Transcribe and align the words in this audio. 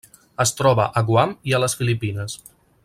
Es 0.45 0.53
troba 0.61 0.87
a 1.01 1.03
Guam 1.11 1.37
i 1.51 1.55
a 1.59 1.63
les 1.65 1.77
Filipines. 1.83 2.39